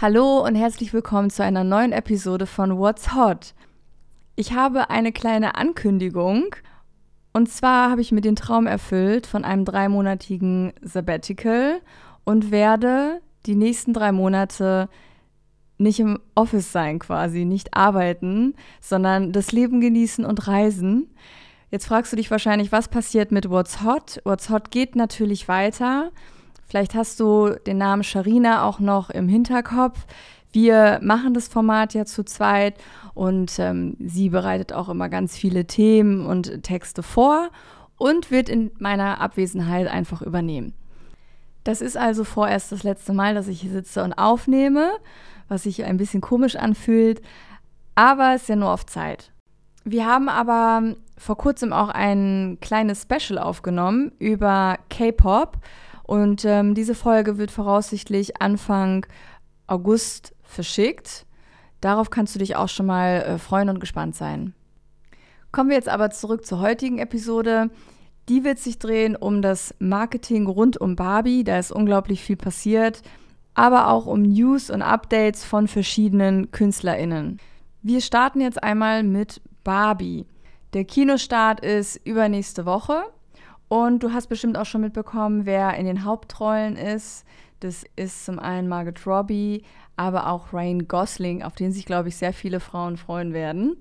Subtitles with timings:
[0.00, 3.52] Hallo und herzlich willkommen zu einer neuen Episode von What's Hot.
[4.36, 6.54] Ich habe eine kleine Ankündigung.
[7.32, 11.80] Und zwar habe ich mir den Traum erfüllt von einem dreimonatigen Sabbatical
[12.22, 14.88] und werde die nächsten drei Monate
[15.78, 21.12] nicht im Office sein quasi, nicht arbeiten, sondern das Leben genießen und reisen.
[21.72, 24.20] Jetzt fragst du dich wahrscheinlich, was passiert mit What's Hot?
[24.22, 26.12] What's Hot geht natürlich weiter.
[26.68, 30.06] Vielleicht hast du den Namen Sharina auch noch im Hinterkopf.
[30.52, 32.74] Wir machen das Format ja zu zweit
[33.14, 37.48] und ähm, sie bereitet auch immer ganz viele Themen und Texte vor
[37.96, 40.74] und wird in meiner Abwesenheit einfach übernehmen.
[41.64, 44.92] Das ist also vorerst das letzte Mal, dass ich hier sitze und aufnehme,
[45.48, 47.20] was sich ein bisschen komisch anfühlt,
[47.94, 49.32] aber es ist ja nur auf Zeit.
[49.84, 55.58] Wir haben aber vor kurzem auch ein kleines Special aufgenommen über K-Pop
[56.08, 59.04] und ähm, diese Folge wird voraussichtlich Anfang
[59.66, 61.26] August verschickt.
[61.82, 64.54] Darauf kannst du dich auch schon mal äh, freuen und gespannt sein.
[65.52, 67.68] Kommen wir jetzt aber zurück zur heutigen Episode.
[68.30, 71.44] Die wird sich drehen um das Marketing rund um Barbie.
[71.44, 73.02] Da ist unglaublich viel passiert,
[73.52, 77.38] aber auch um News und Updates von verschiedenen KünstlerInnen.
[77.82, 80.24] Wir starten jetzt einmal mit Barbie.
[80.72, 83.02] Der Kinostart ist übernächste Woche.
[83.68, 87.24] Und du hast bestimmt auch schon mitbekommen, wer in den Hauptrollen ist.
[87.60, 89.62] Das ist zum einen Margaret Robbie,
[89.96, 93.76] aber auch Ryan Gosling, auf den sich, glaube ich, sehr viele Frauen freuen werden.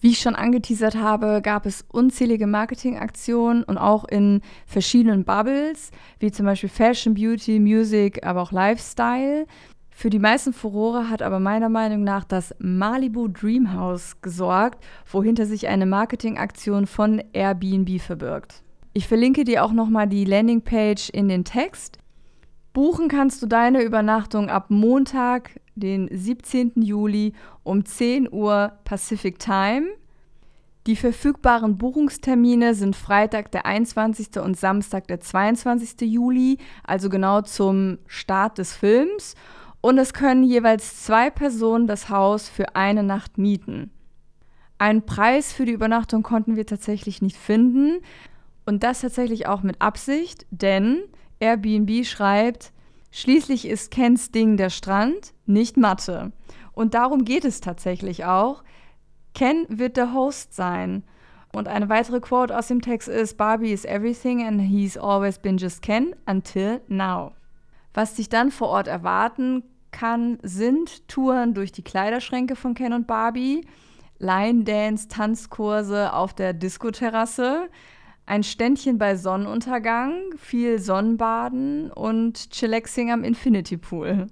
[0.00, 5.90] Wie ich schon angeteasert habe, gab es unzählige Marketingaktionen und auch in verschiedenen Bubbles,
[6.20, 9.46] wie zum Beispiel Fashion, Beauty, Music, aber auch Lifestyle.
[9.90, 15.66] Für die meisten Furore hat aber meiner Meinung nach das Malibu Dreamhouse gesorgt, wohinter sich
[15.66, 18.62] eine Marketingaktion von Airbnb verbirgt.
[18.98, 21.98] Ich verlinke dir auch nochmal die Landingpage in den Text.
[22.72, 26.72] Buchen kannst du deine Übernachtung ab Montag, den 17.
[26.82, 27.32] Juli
[27.62, 29.86] um 10 Uhr Pacific Time.
[30.88, 34.36] Die verfügbaren Buchungstermine sind Freitag der 21.
[34.42, 36.00] und Samstag der 22.
[36.00, 39.36] Juli, also genau zum Start des Films.
[39.80, 43.92] Und es können jeweils zwei Personen das Haus für eine Nacht mieten.
[44.78, 48.00] Einen Preis für die Übernachtung konnten wir tatsächlich nicht finden.
[48.68, 51.00] Und das tatsächlich auch mit Absicht, denn
[51.40, 52.74] Airbnb schreibt,
[53.10, 56.32] schließlich ist Kens Ding der Strand, nicht Mathe.
[56.74, 58.62] Und darum geht es tatsächlich auch.
[59.34, 61.02] Ken wird der Host sein.
[61.50, 65.56] Und eine weitere Quote aus dem Text ist: Barbie is everything and he's always been
[65.56, 67.32] just Ken until now.
[67.94, 69.62] Was dich dann vor Ort erwarten
[69.92, 73.66] kann, sind Touren durch die Kleiderschränke von Ken und Barbie,
[74.18, 77.70] Line Dance, Tanzkurse auf der Diskoterrasse,
[78.28, 84.26] ein Ständchen bei Sonnenuntergang, viel Sonnenbaden und Chillaxing am Infinity Pool.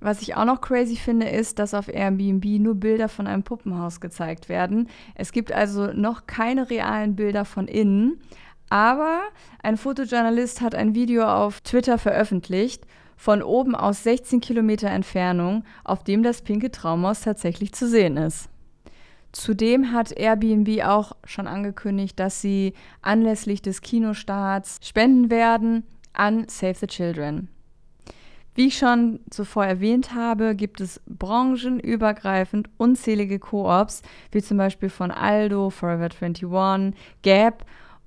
[0.00, 4.00] Was ich auch noch crazy finde, ist, dass auf Airbnb nur Bilder von einem Puppenhaus
[4.00, 4.88] gezeigt werden.
[5.14, 8.20] Es gibt also noch keine realen Bilder von innen,
[8.68, 9.22] aber
[9.62, 12.84] ein Fotojournalist hat ein Video auf Twitter veröffentlicht,
[13.16, 18.50] von oben aus 16 Kilometer Entfernung, auf dem das pinke Traumhaus tatsächlich zu sehen ist.
[19.38, 22.72] Zudem hat Airbnb auch schon angekündigt, dass sie
[23.02, 27.46] anlässlich des Kinostarts spenden werden an Save the Children.
[28.56, 35.12] Wie ich schon zuvor erwähnt habe, gibt es branchenübergreifend unzählige Koops, wie zum Beispiel von
[35.12, 37.64] Aldo, Forever 21, Gap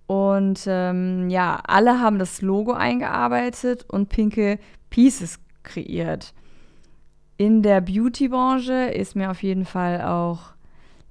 [0.08, 4.60] und ähm, ja, alle haben das Logo eingearbeitet und pinke
[4.90, 6.34] Pieces kreiert.
[7.38, 10.56] In der Beauty-Branche ist mir auf jeden Fall auch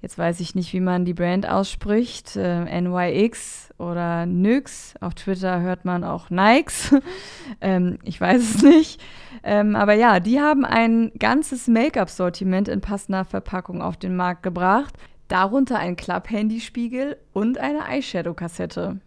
[0.03, 2.35] Jetzt weiß ich nicht, wie man die Brand ausspricht.
[2.37, 4.95] Äh, NYX oder NYX.
[5.01, 6.95] Auf Twitter hört man auch Nikes.
[7.61, 9.03] ähm, ich weiß es nicht.
[9.43, 14.95] Ähm, aber ja, die haben ein ganzes Make-up-Sortiment in passender Verpackung auf den Markt gebracht.
[15.29, 19.01] Darunter ein Club-Handyspiegel und eine Eyeshadow-Kassette.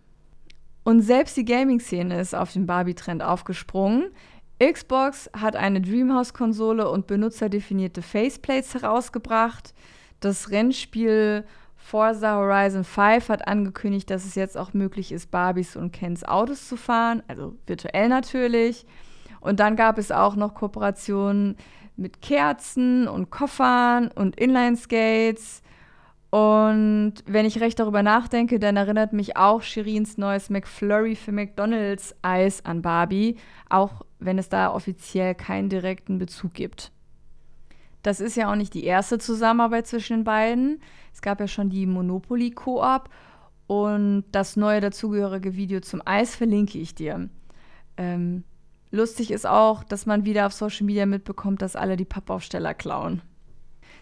[0.84, 4.12] Und selbst die Gaming-Szene ist auf den Barbie-Trend aufgesprungen.
[4.62, 9.74] Xbox hat eine Dreamhouse-Konsole und benutzerdefinierte Faceplates herausgebracht.
[10.24, 11.44] Das Rennspiel
[11.76, 16.70] Forza Horizon 5 hat angekündigt, dass es jetzt auch möglich ist, Barbies und Kens Autos
[16.70, 18.86] zu fahren, also virtuell natürlich.
[19.42, 21.58] Und dann gab es auch noch Kooperationen
[21.98, 25.62] mit Kerzen und Koffern und Inline-Skates.
[26.30, 32.16] Und wenn ich recht darüber nachdenke, dann erinnert mich auch Shirins neues McFlurry für McDonald's
[32.22, 33.36] Eis an Barbie,
[33.70, 36.94] auch wenn es da offiziell keinen direkten Bezug gibt.
[38.04, 40.82] Das ist ja auch nicht die erste Zusammenarbeit zwischen den beiden.
[41.12, 43.10] Es gab ja schon die Monopoly Koop
[43.66, 47.30] und das neue dazugehörige Video zum Eis verlinke ich dir.
[47.98, 48.44] Ähm,
[48.94, 53.24] Lustig ist auch, dass man wieder auf Social Media mitbekommt, dass alle die Pappaufsteller klauen.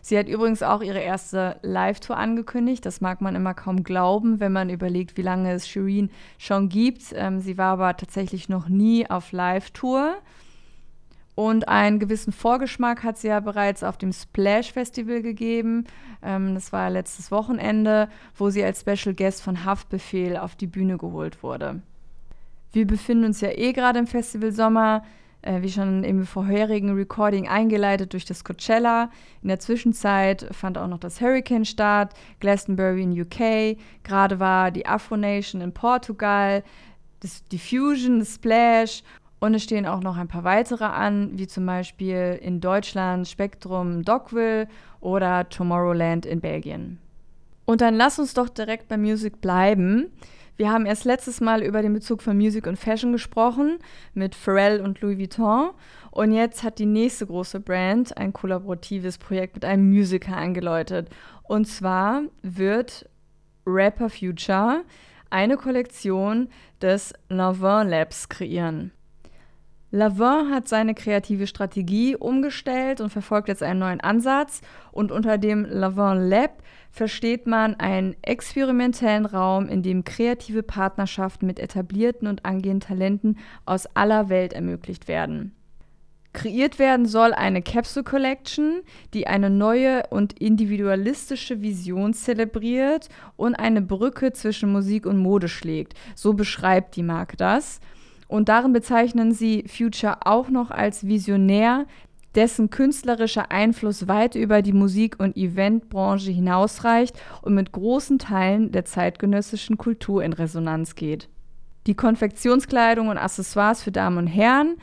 [0.02, 2.86] Sie hat übrigens auch ihre erste Live-Tour angekündigt.
[2.86, 7.14] Das mag man immer kaum glauben, wenn man überlegt, wie lange es Shireen schon gibt.
[7.14, 10.18] Ähm, sie war aber tatsächlich noch nie auf Live-Tour.
[11.42, 15.86] Und einen gewissen Vorgeschmack hat sie ja bereits auf dem Splash Festival gegeben.
[16.22, 21.00] Ähm, das war letztes Wochenende, wo sie als Special Guest von Haftbefehl auf die Bühne
[21.00, 21.82] geholt wurde.
[22.74, 25.04] Wir befinden uns ja eh gerade im Festival Sommer,
[25.42, 29.10] äh, wie schon im vorherigen Recording eingeleitet durch das Coachella.
[29.42, 34.86] In der Zwischenzeit fand auch noch das Hurricane statt, Glastonbury in UK, gerade war die
[34.86, 36.64] Afro Nation in Portugal,
[37.22, 39.02] das Diffusion, das Splash
[39.42, 44.04] und es stehen auch noch ein paar weitere an, wie zum Beispiel in Deutschland Spektrum
[44.04, 44.68] Dockville
[45.02, 47.00] oder Tomorrowland in Belgien.
[47.66, 50.12] Und dann lass uns doch direkt bei Music bleiben.
[50.58, 53.80] Wir haben erst letztes Mal über den Bezug von Music und Fashion gesprochen
[54.14, 55.72] mit Pharrell und Louis Vuitton.
[56.12, 61.10] Und jetzt hat die nächste große Brand ein kollaboratives Projekt mit einem Musiker eingeläutet.
[61.42, 63.10] Und zwar wird
[63.66, 64.84] Rapper Future
[65.32, 66.50] eine Kollektion
[66.80, 68.92] des Lavin Labs kreieren.
[69.92, 74.62] Lavin hat seine kreative Strategie umgestellt und verfolgt jetzt einen neuen Ansatz.
[74.94, 81.60] Und unter dem Lavin Lab versteht man einen experimentellen Raum, in dem kreative Partnerschaften mit
[81.60, 85.54] etablierten und angehenden Talenten aus aller Welt ermöglicht werden.
[86.34, 88.82] Kreiert werden soll eine Capsule Collection,
[89.14, 95.94] die eine neue und individualistische Vision zelebriert und eine Brücke zwischen Musik und Mode schlägt.
[96.16, 97.82] So beschreibt die Marke das.
[98.32, 101.86] Und darin bezeichnen sie Future auch noch als Visionär,
[102.34, 108.86] dessen künstlerischer Einfluss weit über die Musik- und Eventbranche hinausreicht und mit großen Teilen der
[108.86, 111.28] zeitgenössischen Kultur in Resonanz geht.
[111.88, 114.78] Die Konfektionskleidung und Accessoires für Damen und Herren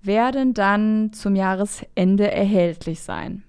[0.00, 3.42] werden dann zum Jahresende erhältlich sein.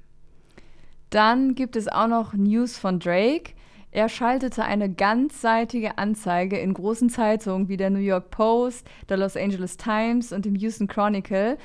[1.12, 3.54] Dann gibt es auch noch News von Drake.
[3.96, 9.38] Er schaltete eine ganzseitige Anzeige in großen Zeitungen wie der New York Post, der Los
[9.38, 11.58] Angeles Times und dem Houston Chronicle,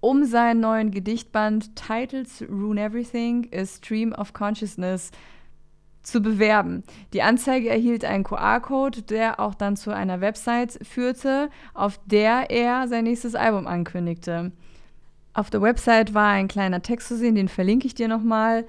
[0.00, 5.12] um seinen neuen Gedichtband Titles Ruin Everything, a Stream of Consciousness
[6.02, 6.82] zu bewerben.
[7.14, 12.86] Die Anzeige erhielt einen QR-Code, der auch dann zu einer Website führte, auf der er
[12.86, 14.52] sein nächstes Album ankündigte.
[15.32, 18.66] Auf der Website war ein kleiner Text zu sehen, den verlinke ich dir nochmal.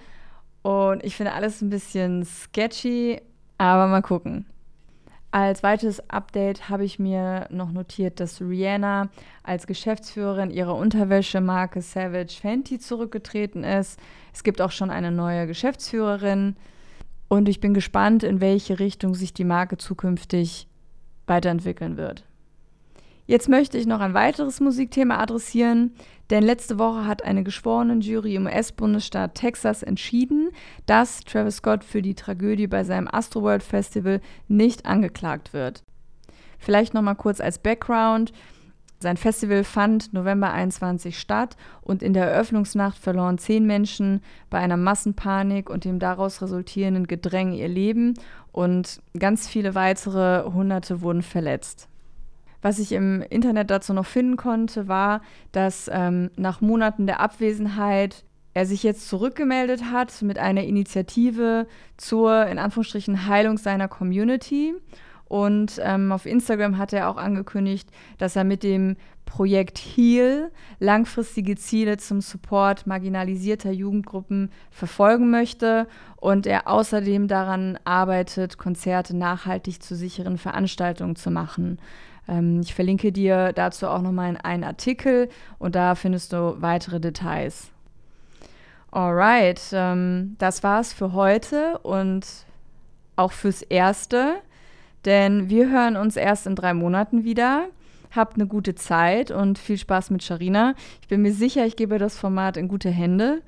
[0.62, 3.22] Und ich finde alles ein bisschen sketchy,
[3.58, 4.46] aber mal gucken.
[5.32, 9.10] Als weiteres Update habe ich mir noch notiert, dass Rihanna
[9.44, 14.00] als Geschäftsführerin ihrer Unterwäschemarke Savage Fenty zurückgetreten ist.
[14.34, 16.56] Es gibt auch schon eine neue Geschäftsführerin
[17.28, 20.68] und ich bin gespannt, in welche Richtung sich die Marke zukünftig
[21.28, 22.26] weiterentwickeln wird.
[23.30, 25.94] Jetzt möchte ich noch ein weiteres Musikthema adressieren,
[26.32, 30.50] denn letzte Woche hat eine geschworene Jury im US-Bundesstaat Texas entschieden,
[30.88, 35.84] dass Travis Scott für die Tragödie bei seinem Astroworld Festival nicht angeklagt wird.
[36.58, 38.32] Vielleicht noch mal kurz als Background.
[39.00, 44.76] Sein Festival fand November 21 statt und in der Eröffnungsnacht verloren zehn Menschen bei einer
[44.76, 48.16] Massenpanik und dem daraus resultierenden Gedränge ihr Leben
[48.52, 51.90] und ganz viele weitere Hunderte wurden verletzt.
[52.62, 55.22] Was ich im Internet dazu noch finden konnte, war,
[55.52, 62.46] dass ähm, nach Monaten der Abwesenheit er sich jetzt zurückgemeldet hat mit einer Initiative zur,
[62.48, 64.74] in Anführungsstrichen, Heilung seiner Community.
[65.30, 71.56] Und ähm, auf Instagram hat er auch angekündigt, dass er mit dem Projekt HEAL langfristige
[71.56, 79.96] Ziele zum Support marginalisierter Jugendgruppen verfolgen möchte und er außerdem daran arbeitet, Konzerte nachhaltig zu
[79.96, 81.78] sicheren Veranstaltungen zu machen.
[82.30, 87.72] Ähm, ich verlinke dir dazu auch nochmal einen Artikel und da findest du weitere Details.
[88.92, 92.26] Alright, ähm, das war's für heute und
[93.16, 94.36] auch fürs Erste,
[95.06, 97.68] denn wir hören uns erst in drei Monaten wieder.
[98.12, 100.74] Habt eine gute Zeit und viel Spaß mit Sharina.
[101.02, 103.42] Ich bin mir sicher, ich gebe das Format in gute Hände.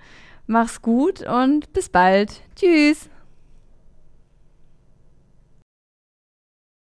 [0.45, 2.41] Mach's gut und bis bald.
[2.55, 3.09] Tschüss.